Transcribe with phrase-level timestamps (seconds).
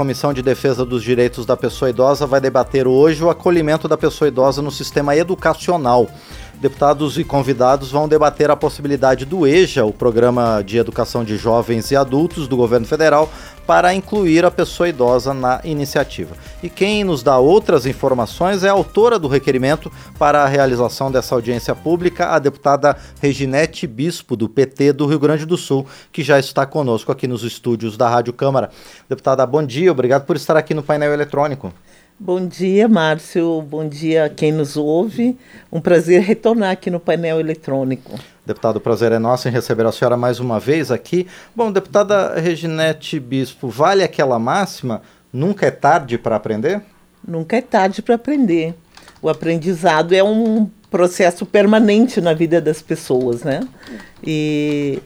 [0.00, 4.28] Comissão de Defesa dos Direitos da Pessoa Idosa vai debater hoje o acolhimento da pessoa
[4.28, 6.08] idosa no sistema educacional.
[6.60, 11.90] Deputados e convidados vão debater a possibilidade do EJA, o Programa de Educação de Jovens
[11.90, 13.32] e Adultos do Governo Federal,
[13.66, 16.36] para incluir a pessoa idosa na iniciativa.
[16.62, 21.34] E quem nos dá outras informações é a autora do requerimento para a realização dessa
[21.34, 26.38] audiência pública, a deputada Reginete Bispo, do PT do Rio Grande do Sul, que já
[26.38, 28.68] está conosco aqui nos estúdios da Rádio Câmara.
[29.08, 31.72] Deputada, bom dia, obrigado por estar aqui no painel eletrônico.
[32.22, 33.62] Bom dia, Márcio.
[33.62, 35.38] Bom dia a quem nos ouve.
[35.72, 38.12] Um prazer retornar aqui no painel eletrônico.
[38.44, 41.26] Deputado, o prazer é nosso em receber a senhora mais uma vez aqui.
[41.56, 45.00] Bom, deputada Reginete Bispo, vale aquela máxima?
[45.32, 46.82] Nunca é tarde para aprender?
[47.26, 48.74] Nunca é tarde para aprender.
[49.22, 53.66] O aprendizado é um processo permanente na vida das pessoas, né?
[54.22, 54.98] E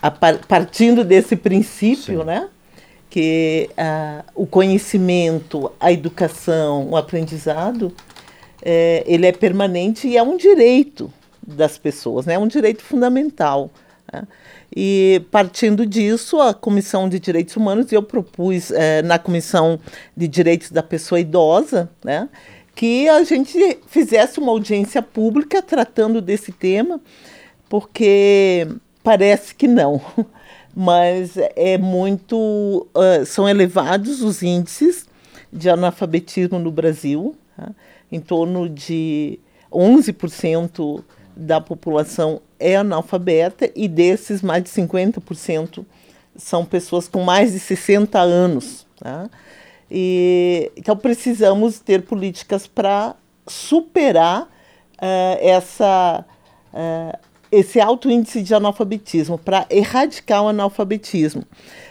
[0.00, 2.24] a, partindo desse princípio, Sim.
[2.24, 2.48] né?
[3.10, 3.70] Que
[4.34, 7.92] o conhecimento, a educação, o aprendizado,
[8.62, 11.12] é, ele é permanente e é um direito
[11.46, 12.34] das pessoas, né?
[12.34, 13.70] é um direito fundamental.
[14.12, 14.22] Né?
[14.74, 19.80] E partindo disso, a Comissão de Direitos Humanos, eu propus é, na Comissão
[20.16, 22.28] de Direitos da Pessoa Idosa, né,
[22.74, 27.00] que a gente fizesse uma audiência pública tratando desse tema,
[27.68, 28.68] porque
[29.02, 30.00] parece que não.
[30.80, 32.86] mas é muito.
[32.94, 35.06] Uh, são elevados os índices
[35.52, 37.72] de analfabetismo no Brasil, tá?
[38.12, 39.40] em torno de
[39.72, 41.02] 11%
[41.36, 45.84] da população é analfabeta, e desses, mais de 50%
[46.36, 48.86] são pessoas com mais de 60 anos.
[49.00, 49.28] Tá?
[49.90, 53.16] E, então, precisamos ter políticas para
[53.48, 56.24] superar uh, essa.
[56.72, 61.44] Uh, esse alto índice de analfabetismo, para erradicar o analfabetismo.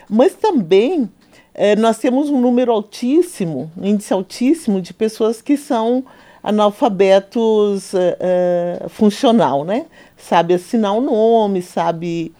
[0.09, 1.09] Mas também
[1.53, 6.05] é, nós temos um número altíssimo, índice altíssimo de pessoas que são
[6.44, 9.88] analfabetos é, funcional, né?
[10.16, 12.32] Sabe assinar o um nome, sabe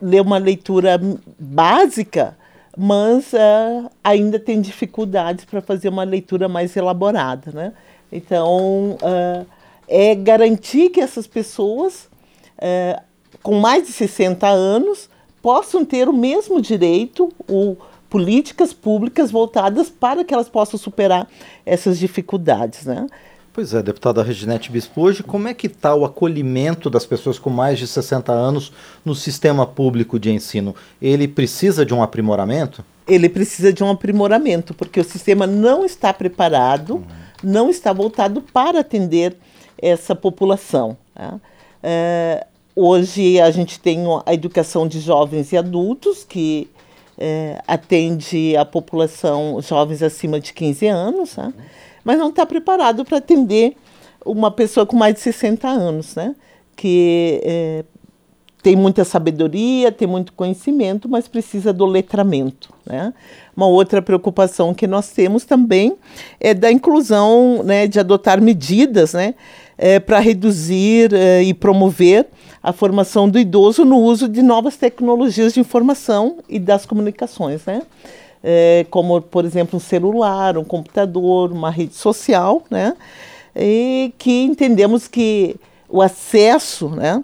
[0.00, 1.00] ler uma leitura
[1.38, 2.36] básica,
[2.76, 7.72] mas é, ainda tem dificuldades para fazer uma leitura mais elaborada, né?
[8.10, 8.96] Então,
[9.88, 12.08] é garantir que essas pessoas
[12.58, 13.00] é,
[13.42, 15.08] com mais de 60 anos
[15.42, 21.28] possam ter o mesmo direito, ou políticas públicas voltadas para que elas possam superar
[21.64, 23.06] essas dificuldades, né?
[23.52, 27.48] Pois é, deputada Reginete Bispo, hoje como é que está o acolhimento das pessoas com
[27.48, 28.70] mais de 60 anos
[29.04, 30.74] no sistema público de ensino?
[31.00, 32.84] Ele precisa de um aprimoramento?
[33.08, 37.04] Ele precisa de um aprimoramento, porque o sistema não está preparado, uhum.
[37.42, 39.36] não está voltado para atender
[39.80, 40.96] essa população.
[41.14, 41.40] Tá?
[41.82, 46.68] É, hoje a gente tem a educação de jovens e adultos, que
[47.18, 51.52] é, atende a população jovens acima de 15 anos, né?
[52.04, 53.76] mas não está preparado para atender
[54.24, 56.34] uma pessoa com mais de 60 anos, né?
[56.74, 57.84] que é,
[58.66, 62.70] tem muita sabedoria, tem muito conhecimento, mas precisa do letramento.
[62.84, 63.14] Né?
[63.56, 65.96] Uma outra preocupação que nós temos também
[66.40, 69.36] é da inclusão, né, de adotar medidas né,
[69.78, 72.26] é, para reduzir é, e promover
[72.60, 77.82] a formação do idoso no uso de novas tecnologias de informação e das comunicações, né?
[78.42, 82.96] É, como, por exemplo, um celular, um computador, uma rede social, né?
[83.54, 85.54] E que entendemos que
[85.88, 87.22] o acesso né,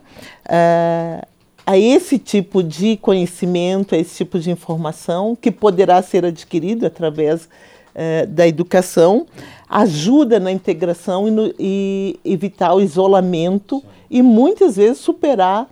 [0.49, 1.27] a,
[1.65, 7.49] a esse tipo de conhecimento, a esse tipo de informação, que poderá ser adquirido através
[7.95, 9.27] é, da educação,
[9.69, 13.87] ajuda na integração e, no, e evitar o isolamento Sim.
[14.11, 15.69] e muitas vezes superar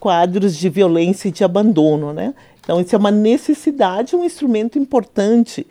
[0.00, 2.34] quadros de violência e de abandono, né?
[2.60, 5.66] Então isso é uma necessidade, um instrumento importante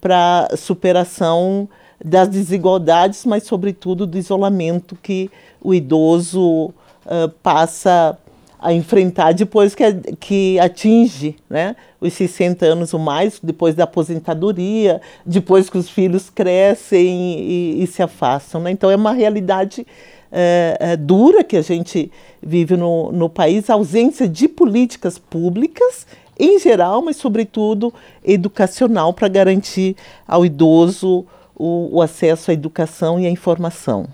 [0.00, 1.68] para superação
[2.04, 5.30] das desigualdades, mas sobretudo do isolamento que
[5.62, 8.18] o idoso uh, passa
[8.58, 9.84] a enfrentar depois que,
[10.18, 16.30] que atinge né, os 60 anos ou mais, depois da aposentadoria, depois que os filhos
[16.30, 18.62] crescem e, e se afastam.
[18.62, 18.70] Né?
[18.70, 19.86] Então é uma realidade
[20.32, 22.10] é, é, dura que a gente
[22.42, 26.06] vive no, no país, a ausência de políticas públicas
[26.38, 27.92] em geral, mas sobretudo
[28.24, 29.96] educacional para garantir
[30.26, 34.06] ao idoso o, o acesso à educação e à informação.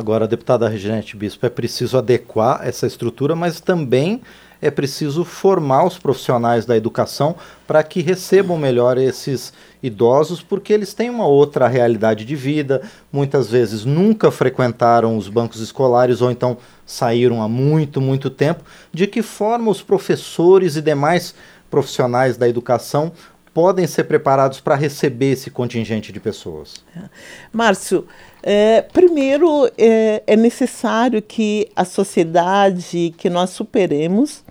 [0.00, 4.22] Agora, deputada Reginete Bispo, é preciso adequar essa estrutura, mas também
[4.58, 7.36] é preciso formar os profissionais da educação
[7.66, 9.52] para que recebam melhor esses
[9.82, 12.80] idosos, porque eles têm uma outra realidade de vida,
[13.12, 16.56] muitas vezes nunca frequentaram os bancos escolares ou então
[16.86, 18.64] saíram há muito, muito tempo.
[18.90, 21.34] De que forma os professores e demais
[21.70, 23.12] profissionais da educação
[23.52, 26.84] podem ser preparados para receber esse contingente de pessoas?
[27.52, 28.06] Márcio,
[28.42, 34.44] é, primeiro é, é, necessário que a sociedade, que nós superemos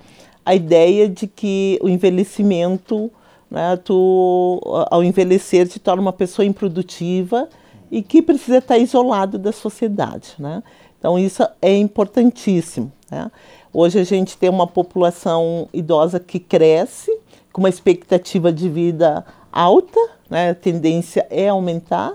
[0.46, 3.12] a ideia de que o envelhecimento,
[3.50, 4.60] né, tu,
[4.90, 7.48] ao envelhecer, te torna uma pessoa improdutiva
[7.92, 10.36] e que precisa estar isolado da sociedade.
[10.38, 10.64] Né?
[10.98, 12.92] Então, isso é importantíssimo.
[13.10, 13.32] Né?
[13.74, 17.12] Hoje a gente tem uma população idosa que cresce,
[17.52, 20.00] com uma expectativa de vida alta,
[20.30, 20.52] né?
[20.52, 22.14] a tendência é aumentar,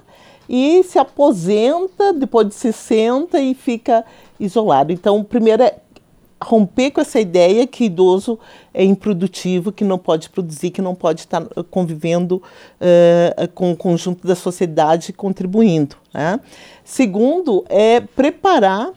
[0.49, 4.05] e se aposenta depois de 60 e fica
[4.39, 4.93] isolado.
[4.93, 5.77] Então, primeiro é
[6.43, 8.39] romper com essa ideia que idoso
[8.73, 14.27] é improdutivo, que não pode produzir, que não pode estar convivendo uh, com o conjunto
[14.27, 15.97] da sociedade contribuindo.
[16.13, 16.39] Né?
[16.85, 18.93] Segundo, é preparar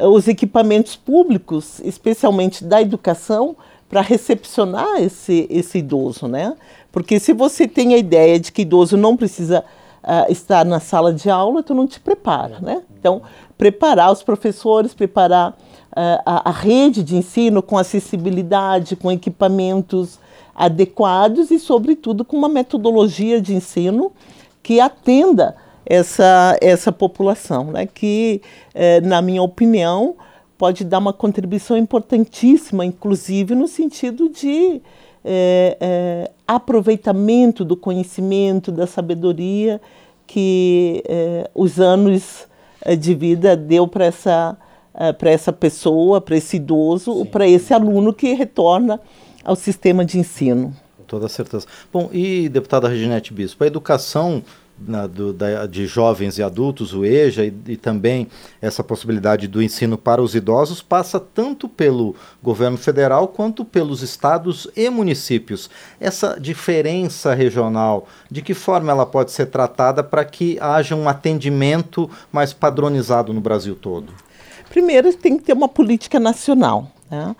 [0.00, 3.56] os equipamentos públicos, especialmente da educação,
[3.90, 6.54] para recepcionar esse, esse idoso, né?
[6.92, 9.64] Porque se você tem a ideia de que idoso não precisa
[10.04, 12.82] uh, estar na sala de aula, tu não te prepara, né?
[12.98, 13.20] Então,
[13.58, 20.20] preparar os professores, preparar uh, a, a rede de ensino com acessibilidade, com equipamentos
[20.54, 24.12] adequados e, sobretudo, com uma metodologia de ensino
[24.62, 27.86] que atenda essa, essa população, né?
[27.86, 28.42] que,
[28.74, 30.14] eh, na minha opinião,
[30.60, 34.82] pode dar uma contribuição importantíssima, inclusive no sentido de
[35.24, 39.80] eh, eh, aproveitamento do conhecimento, da sabedoria
[40.26, 41.02] que
[41.54, 42.46] os anos
[42.98, 44.56] de vida deu para essa,
[45.18, 49.00] para essa pessoa, para esse idoso, para esse aluno que retorna
[49.42, 50.72] ao sistema de ensino.
[50.98, 51.66] Com toda certeza.
[51.92, 54.40] Bom, e deputada Reginete Bispo, a educação
[54.80, 58.28] na, do, da, de jovens e adultos, o EJA, e, e, também
[58.60, 64.68] essa possibilidade do ensino para os idosos, passa tanto pelo governo federal quanto pelos estados
[64.76, 65.68] e municípios.
[66.00, 72.08] Essa diferença regional, de que forma ela pode ser tratada para que haja um atendimento
[72.32, 74.12] mais padronizado no Brasil todo?
[74.68, 76.90] Primeiro, tem que ter uma política nacional.
[77.10, 77.34] Né?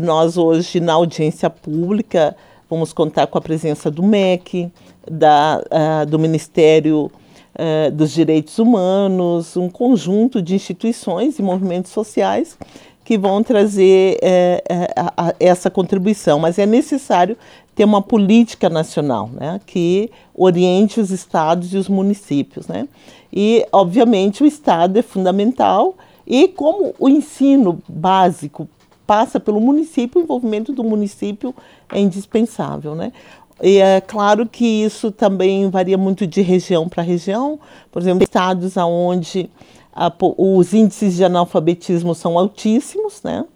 [0.00, 2.36] Nós, hoje, na audiência pública,
[2.68, 4.70] vamos contar com a presença do MEC,
[5.10, 7.10] da, uh, do Ministério
[7.54, 12.58] uh, dos Direitos Humanos, um conjunto de instituições e movimentos sociais
[13.04, 16.38] que vão trazer uh, essa contribuição.
[16.38, 17.38] Mas é necessário
[17.74, 22.66] ter uma política nacional né, que oriente os estados e os municípios.
[22.68, 22.86] Né?
[23.32, 25.94] E, obviamente, o Estado é fundamental
[26.26, 28.68] e como o ensino básico
[29.08, 31.54] passa pelo município, o envolvimento do município
[31.90, 33.10] é indispensável, né?
[33.62, 37.58] E é claro que isso também varia muito de região para região.
[37.90, 39.50] Por exemplo, estados onde
[40.20, 43.46] os índices de analfabetismo são altíssimos, né?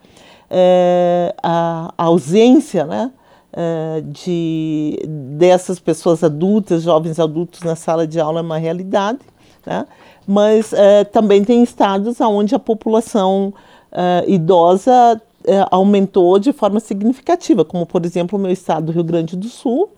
[0.51, 3.11] É, a, a, ausência né,
[3.53, 4.99] é, de,
[5.37, 9.21] dessas pessoas adultas, jovens adultos na sala de aula é uma realidade.
[9.65, 9.87] Né?
[10.27, 13.55] Mas é, também tem estados onde a população
[13.93, 19.05] é, idosa é, aumentou de forma significativa, como por exemplo o meu estado do Rio
[19.05, 19.89] Grande do Sul,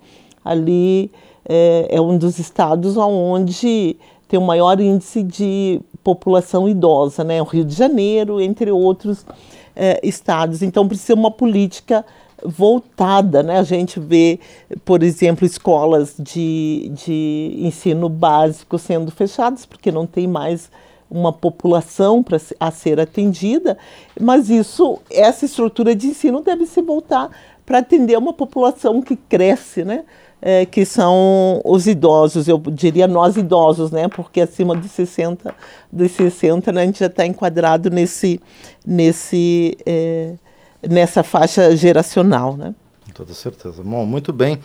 [0.44, 1.10] ali
[1.48, 3.96] é, é um dos estados onde
[4.28, 7.40] tem o maior índice de população idosa, né?
[7.40, 9.24] O Rio de Janeiro, entre outros
[9.76, 10.62] é, estados.
[10.62, 12.04] Então precisa uma política
[12.44, 13.58] voltada, né?
[13.58, 14.38] A gente vê,
[14.84, 20.70] por exemplo, escolas de, de ensino básico sendo fechadas porque não tem mais
[21.10, 23.78] uma população para a ser atendida,
[24.20, 27.30] mas isso, essa estrutura de ensino deve se voltar
[27.64, 30.04] para atender uma população que cresce, né?
[30.46, 34.08] É, que são os idosos, eu diria nós idosos, né?
[34.08, 35.54] Porque acima dos 60,
[35.90, 38.38] dos 60 né, a gente já está enquadrado nesse,
[38.86, 40.34] nesse, é,
[40.86, 42.74] nessa faixa geracional, né?
[43.06, 43.82] Com toda certeza.
[43.82, 44.58] Bom, muito bem.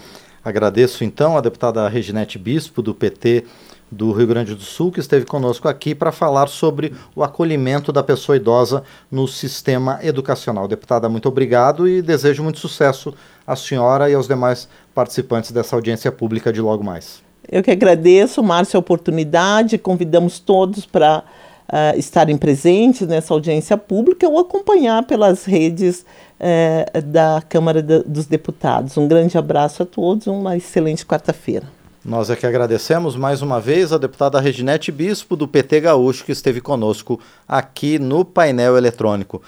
[0.43, 3.46] Agradeço então a deputada Reginete Bispo, do PT
[3.91, 8.03] do Rio Grande do Sul, que esteve conosco aqui para falar sobre o acolhimento da
[8.03, 10.67] pessoa idosa no sistema educacional.
[10.67, 13.13] Deputada, muito obrigado e desejo muito sucesso
[13.46, 17.22] à senhora e aos demais participantes dessa audiência pública de logo mais.
[17.51, 19.77] Eu que agradeço, Márcio, a oportunidade.
[19.79, 21.24] Convidamos todos para
[21.69, 26.05] uh, estarem presentes nessa audiência pública ou acompanhar pelas redes
[26.39, 28.98] uh, da Câmara de, dos Deputados.
[28.98, 31.78] Um grande abraço a todos, uma excelente quarta-feira.
[32.09, 36.31] Nós é que agradecemos mais uma vez a deputada Reginete Bispo, do PT Gaúcho, que
[36.31, 39.43] esteve conosco aqui no painel eletrônico.